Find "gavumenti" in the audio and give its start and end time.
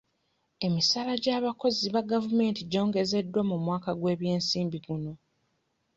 2.11-2.61